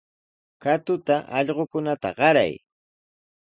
[0.63, 2.53] Katuta allqukunata qaray.